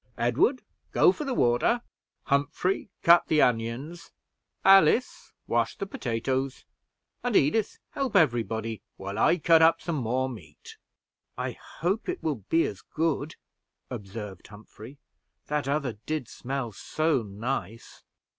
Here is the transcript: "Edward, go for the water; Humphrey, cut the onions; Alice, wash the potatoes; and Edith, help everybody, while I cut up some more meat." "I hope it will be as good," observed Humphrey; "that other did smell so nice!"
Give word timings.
"Edward, 0.17 0.63
go 0.93 1.11
for 1.11 1.25
the 1.25 1.33
water; 1.35 1.83
Humphrey, 2.23 2.89
cut 3.03 3.27
the 3.27 3.39
onions; 3.39 4.09
Alice, 4.65 5.31
wash 5.45 5.77
the 5.77 5.85
potatoes; 5.85 6.65
and 7.23 7.35
Edith, 7.35 7.77
help 7.91 8.15
everybody, 8.15 8.81
while 8.97 9.19
I 9.19 9.37
cut 9.37 9.61
up 9.61 9.79
some 9.79 9.97
more 9.97 10.27
meat." 10.27 10.77
"I 11.37 11.51
hope 11.51 12.09
it 12.09 12.23
will 12.23 12.43
be 12.49 12.65
as 12.65 12.81
good," 12.81 13.35
observed 13.91 14.47
Humphrey; 14.47 14.97
"that 15.45 15.67
other 15.67 15.99
did 16.07 16.27
smell 16.27 16.71
so 16.71 17.21
nice!" 17.21 18.03